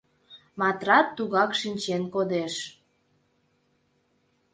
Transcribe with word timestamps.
Матрат 0.59 1.07
тугак 1.17 1.51
шинчен 1.59 2.03
кодеш. 2.13 2.55